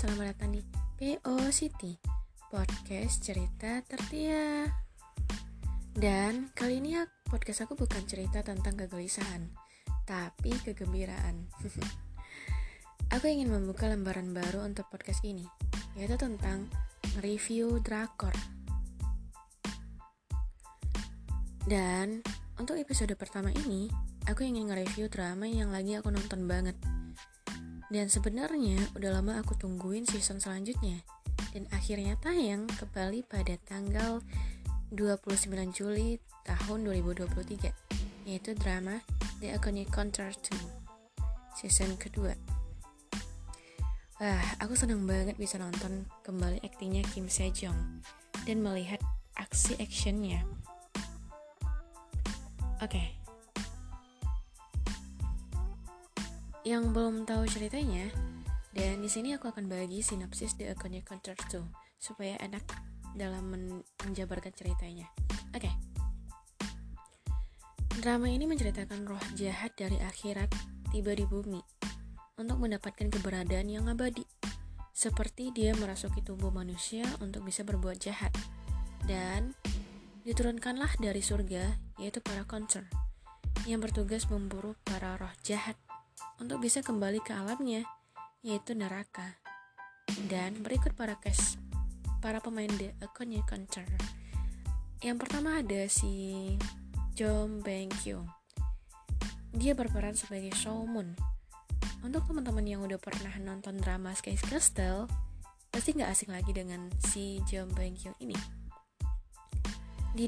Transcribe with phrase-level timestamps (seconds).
[0.00, 0.64] selamat datang di
[0.96, 1.92] PO City
[2.48, 4.64] Podcast cerita tertia.
[5.92, 6.96] Dan kali ini
[7.28, 9.52] podcast aku bukan cerita tentang kegelisahan
[10.08, 11.52] Tapi kegembiraan.
[13.12, 15.44] Aku ingin membuka lembaran baru untuk podcast ini
[15.92, 16.64] Yaitu tentang
[17.20, 18.32] review drakor.
[21.68, 22.24] Dan
[22.56, 23.92] untuk episode pertama ini
[24.32, 26.80] Aku ingin nge-review drama yang lagi aku nonton banget
[27.90, 31.02] dan sebenarnya udah lama aku tungguin season selanjutnya
[31.50, 34.22] dan akhirnya tayang kembali pada tanggal
[34.94, 39.02] 29 Juli tahun 2023 yaitu drama
[39.42, 40.80] The Iconic Counter 2
[41.58, 42.32] season kedua.
[44.20, 48.04] Wah, aku senang banget bisa nonton kembali aktingnya Kim Sejong
[48.44, 49.00] dan melihat
[49.36, 50.44] aksi actionnya.
[52.80, 53.06] Oke, okay,
[56.70, 58.06] Yang belum tahu ceritanya,
[58.70, 61.66] dan di sini aku akan bagi sinopsis The Iconic Counter 2
[61.98, 62.62] supaya enak
[63.18, 65.10] dalam men menjabarkan ceritanya.
[65.50, 65.66] Oke.
[65.66, 65.74] Okay.
[67.98, 70.46] Drama ini menceritakan roh jahat dari akhirat
[70.94, 71.58] tiba di bumi
[72.38, 74.22] untuk mendapatkan keberadaan yang abadi.
[74.94, 78.30] Seperti dia merasuki tubuh manusia untuk bisa berbuat jahat.
[79.10, 79.58] Dan
[80.22, 81.66] diturunkanlah dari surga
[81.98, 82.86] yaitu para konser
[83.66, 85.74] yang bertugas memburu para roh jahat
[86.40, 87.84] untuk bisa kembali ke alamnya,
[88.40, 89.36] yaitu neraka.
[90.26, 91.60] Dan berikut para cast
[92.24, 93.84] para pemain The Iconic Counter.
[95.04, 96.56] Yang pertama ada si
[97.16, 97.92] Jong Bang.
[99.52, 101.16] Dia berperan sebagai Showmoon.
[102.00, 105.08] Untuk teman-teman yang udah pernah nonton drama Sky Castle,
[105.68, 108.36] pasti nggak asing lagi dengan si Jong Bang ini.
[110.10, 110.26] Di,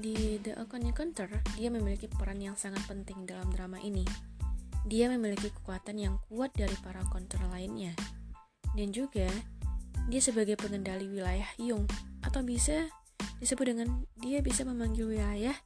[0.00, 4.29] di The Iconic Counter, dia memiliki peran yang sangat penting dalam drama ini
[4.88, 7.92] dia memiliki kekuatan yang kuat dari para konter lainnya.
[8.72, 9.28] Dan juga,
[10.08, 11.84] dia sebagai pengendali wilayah Yung,
[12.24, 12.88] atau bisa
[13.40, 15.56] disebut dengan dia bisa memanggil wilayah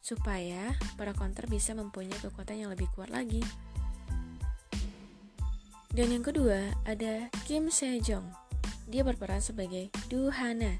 [0.00, 3.44] supaya para konter bisa mempunyai kekuatan yang lebih kuat lagi.
[5.90, 8.24] Dan yang kedua, ada Kim Sejong.
[8.86, 10.78] Dia berperan sebagai Du Hana.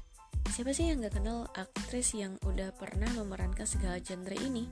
[0.51, 4.67] Siapa sih yang gak kenal aktris yang udah pernah memerankan segala genre ini?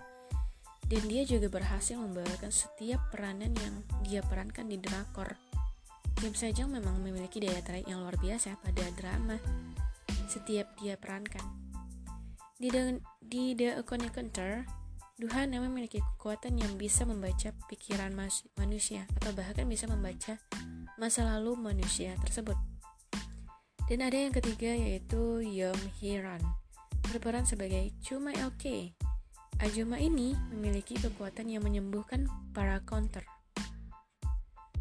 [0.90, 5.38] Dan dia juga berhasil membawakan setiap peranan yang dia perankan di drakor.
[6.18, 9.38] Kim Sejong memang memiliki daya tarik yang luar biasa pada drama
[10.26, 11.46] setiap dia perankan.
[12.60, 14.68] Di The, di The Iconic Hunter,
[15.20, 18.16] Duhan memiliki kekuatan yang bisa membaca pikiran
[18.56, 20.40] manusia atau bahkan bisa membaca
[20.96, 22.56] masa lalu manusia tersebut.
[23.92, 26.40] Dan ada yang ketiga yaitu Yom Hiran,
[27.12, 28.96] berperan sebagai Chuma LK
[29.60, 33.28] Ajuma ini memiliki kekuatan yang menyembuhkan para counter.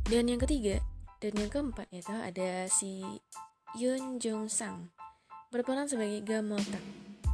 [0.06, 0.78] Dan yang ketiga,
[1.19, 3.03] dan yang keempat itu ada si
[3.75, 4.94] Yun Jong Sang
[5.50, 6.81] berperan sebagai Gamotak.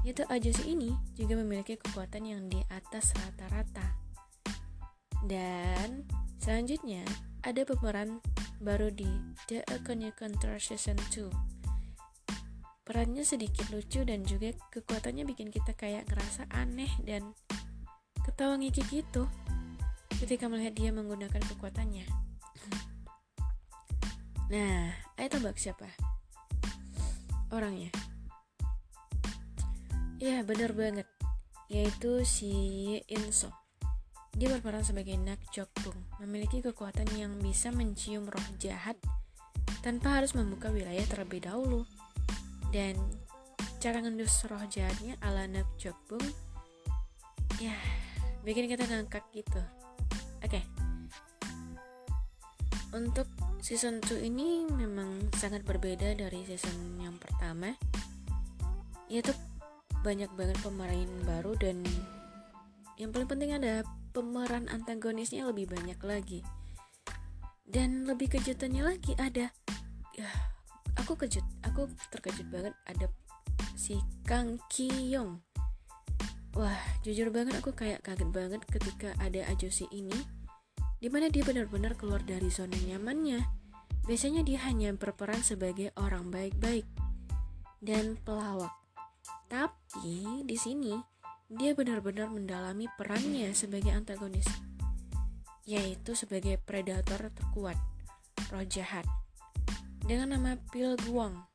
[0.09, 3.93] Yaitu Ajusi ini juga memiliki kekuatan yang di atas rata-rata.
[5.29, 6.09] Dan
[6.41, 7.05] selanjutnya
[7.45, 8.25] ada pemeran
[8.57, 9.09] baru di
[9.53, 11.54] The Iconic Counter Season 2
[12.85, 17.33] Perannya sedikit lucu dan juga kekuatannya bikin kita kayak ngerasa aneh dan
[18.29, 19.25] ketawa ngikik gitu
[20.21, 22.05] ketika melihat dia menggunakan kekuatannya.
[24.45, 25.89] Nah, ayo tebak siapa?
[27.49, 27.89] Orangnya.
[30.21, 31.09] Ya, bener banget.
[31.73, 32.53] Yaitu si
[33.09, 33.49] Inso.
[34.37, 39.01] Dia berperan sebagai Nak Jokbung, memiliki kekuatan yang bisa mencium roh jahat
[39.81, 41.89] tanpa harus membuka wilayah terlebih dahulu
[42.75, 42.99] dan
[43.79, 46.27] cara ngendus roh jahatnya ala Nak Jokbung
[47.63, 47.79] ya
[48.43, 49.63] bikin kita ngangkat gitu.
[50.43, 50.59] Oke.
[50.59, 50.65] Okay.
[52.95, 53.27] untuk
[53.59, 57.75] season 2 ini memang sangat berbeda dari season yang pertama.
[59.11, 59.35] Yaitu
[60.03, 61.83] banyak banget pemeran baru dan
[62.99, 63.83] yang paling penting ada
[64.15, 66.41] pemeran antagonisnya lebih banyak lagi.
[67.67, 69.51] Dan lebih kejutannya lagi ada
[70.15, 70.54] ya
[71.01, 73.07] aku kejut aku terkejut banget ada
[73.75, 75.43] si Kang Kiyong.
[76.55, 80.17] Wah jujur banget aku kayak kaget banget ketika ada Ajosi ini
[81.03, 83.43] di mana dia benar-benar keluar dari zona nyamannya.
[84.05, 86.85] Biasanya dia hanya berperan sebagai orang baik-baik
[87.81, 88.73] dan pelawak.
[89.49, 90.95] Tapi di sini
[91.53, 94.49] dia benar-benar mendalami perannya sebagai antagonis
[95.65, 97.81] yaitu sebagai predator terkuat
[98.53, 99.09] roh jahat
[100.05, 101.49] dengan nama Pil Guang,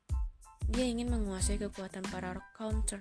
[0.66, 2.98] dia ingin menguasai kekuatan para counter.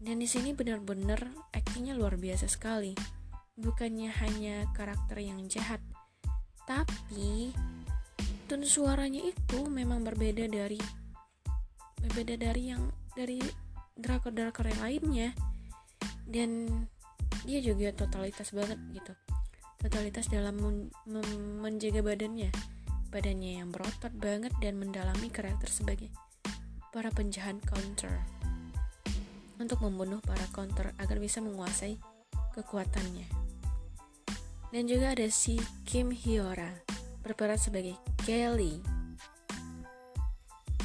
[0.00, 2.92] Dan di sini benar-benar aktingnya luar biasa sekali.
[3.56, 5.80] Bukannya hanya karakter yang jahat,
[6.64, 7.52] tapi
[8.48, 10.80] tone suaranya itu memang berbeda dari
[12.00, 13.38] berbeda dari yang dari
[14.00, 15.28] drakor-drakor yang lainnya
[16.24, 16.66] dan
[17.44, 19.12] dia juga totalitas banget gitu
[19.78, 20.90] totalitas dalam men
[21.60, 22.50] menjaga badannya
[23.10, 26.08] badannya yang berotot banget dan mendalami karakter sebagai
[26.94, 28.22] para penjahat counter.
[29.60, 31.98] Untuk membunuh para counter agar bisa menguasai
[32.56, 33.28] kekuatannya.
[34.70, 36.70] Dan juga ada si Kim Hyora
[37.26, 38.80] berperan sebagai Kelly.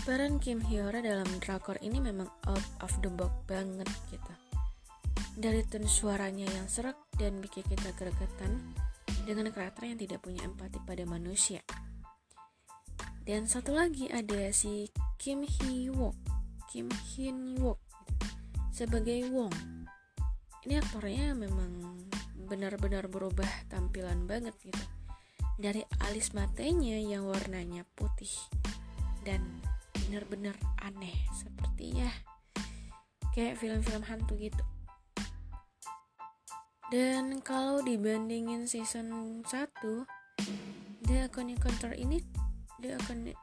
[0.06, 4.33] Peran Kim Hyora dalam drakor ini memang out of the box banget gitu.
[5.38, 8.74] Dari tone suaranya yang serak dan bikin kita gregetan
[9.25, 11.62] dengan karakter yang tidak punya empati pada manusia.
[13.25, 14.86] Dan satu lagi ada si
[15.18, 16.13] Kim Hee Wook,
[16.69, 17.81] Kim Hin Wook
[18.69, 19.56] sebagai Wong.
[20.62, 22.06] Ini aktornya memang
[22.45, 24.86] benar-benar berubah tampilan banget gitu.
[25.57, 28.30] Dari alis matanya yang warnanya putih
[29.25, 29.42] dan
[30.06, 30.54] benar-benar
[30.86, 32.12] aneh seperti ya
[33.33, 34.62] kayak film-film hantu gitu.
[36.94, 39.50] Dan kalau dibandingin season 1
[41.10, 42.22] The Iconic Counter ini
[42.85, 43.33] The Iconic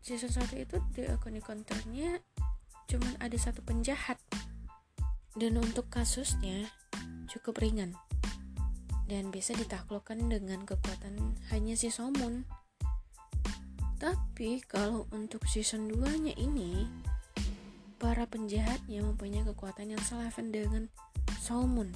[0.00, 2.16] season 1 itu The Iconic Counternya
[2.88, 4.16] cuman ada satu penjahat.
[5.36, 6.64] Dan untuk kasusnya
[7.28, 7.92] cukup ringan.
[9.04, 12.48] Dan bisa ditaklukkan dengan kekuatan hanya si Somun.
[14.00, 16.88] Tapi kalau untuk season 2 nya ini
[18.00, 20.88] para penjahatnya mempunyai kekuatan yang selevel dengan
[21.36, 21.92] Somun.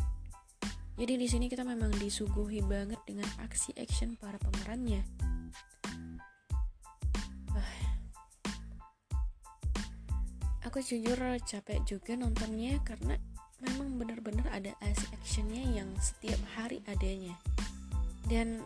[1.01, 5.30] Jadi di sini kita memang disuguhi banget dengan aksi action para pemerannya.
[10.71, 13.19] Aku jujur capek juga nontonnya karena
[13.59, 17.35] memang benar-benar ada actionnya yang setiap hari adanya.
[18.31, 18.63] Dan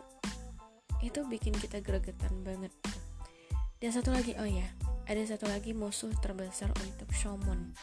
[1.01, 2.69] itu bikin kita gregetan banget.
[3.81, 4.69] Dan satu lagi, oh ya,
[5.09, 7.73] ada satu lagi musuh terbesar untuk Shomon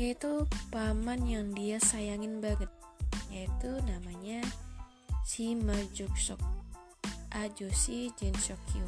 [0.00, 2.72] yaitu paman yang dia sayangin banget
[3.28, 4.40] yaitu namanya
[5.28, 6.40] si Majuksok
[7.36, 8.86] Ajoshi Jinsokyu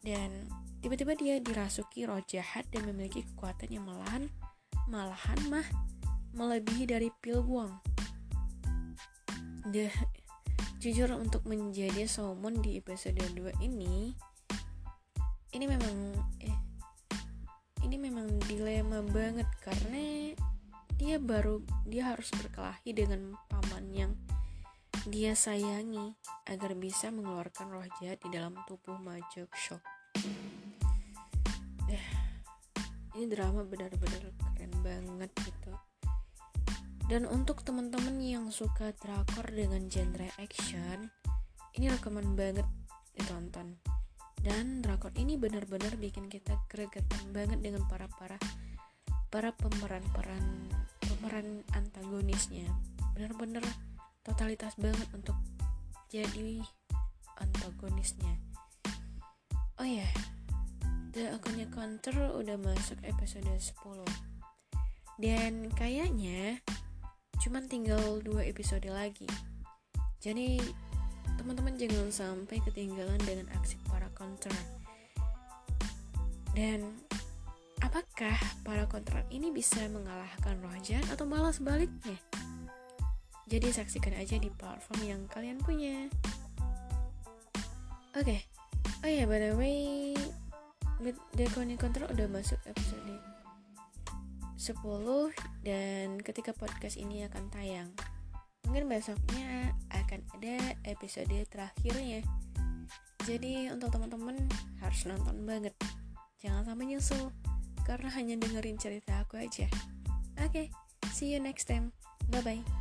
[0.00, 0.48] dan
[0.80, 4.32] tiba-tiba dia dirasuki roh jahat dan memiliki kekuatan yang malahan
[4.88, 5.68] malahan mah
[6.32, 7.76] melebihi dari Pilguang
[9.70, 9.92] Deh,
[10.80, 14.16] jujur untuk menjadi Salmon di episode 2 ini
[15.52, 15.96] ini memang
[16.40, 16.56] eh
[17.84, 20.32] ini memang dilema banget karena
[20.96, 24.12] dia baru dia harus berkelahi dengan paman yang
[25.08, 26.12] dia sayangi
[26.44, 29.80] agar bisa mengeluarkan roh jahat di dalam tubuh Majok Shock.
[33.20, 35.76] Ini drama benar-benar keren banget gitu.
[37.04, 41.12] Dan untuk teman-teman yang suka drakor dengan genre action,
[41.76, 42.64] ini rekaman banget
[43.12, 43.76] ditonton.
[44.40, 48.40] Dan drakor ini benar-benar bikin kita gregetan banget dengan para para
[49.28, 50.72] para pemeran-peran
[51.04, 52.66] pemeran antagonisnya
[53.12, 53.62] benar-benar
[54.24, 55.36] totalitas banget untuk
[56.08, 56.64] jadi
[57.38, 58.40] antagonisnya
[59.78, 60.39] oh ya yeah.
[61.10, 63.74] The Akunnya Counter udah masuk episode 10
[65.20, 66.62] dan kayaknya
[67.40, 69.26] cuman tinggal dua episode lagi
[70.22, 70.62] jadi
[71.36, 74.52] teman-teman jangan sampai ketinggalan dengan aksi para counter
[76.52, 76.94] dan
[77.80, 82.12] Apakah para kontrak ini bisa mengalahkan Rojan atau malah sebaliknya?
[83.48, 86.06] Jadi saksikan aja di platform yang kalian punya.
[88.12, 88.20] Oke.
[88.20, 88.40] Okay.
[89.00, 89.80] Oh ya, yeah, by the way,
[91.00, 93.16] The Coni Control udah masuk episode
[94.60, 94.76] 10
[95.64, 97.88] dan ketika podcast ini akan tayang.
[98.68, 102.20] Mungkin besoknya akan ada episode terakhirnya.
[103.24, 104.36] Jadi untuk teman-teman
[104.84, 105.72] harus nonton banget.
[106.44, 107.32] Jangan sampai nyusul
[107.88, 109.72] karena hanya dengerin cerita aku aja.
[110.36, 110.66] Oke, okay,
[111.16, 111.96] see you next time.
[112.28, 112.79] Bye bye.